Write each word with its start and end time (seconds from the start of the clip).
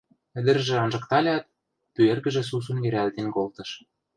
Ӹдӹржӹ 0.39 0.75
анжыкталят, 0.83 1.43
пӱэргӹжӹ 1.93 2.43
сусун 2.49 2.77
йӹрӓлтен 2.83 3.27
колтыш. 3.35 3.69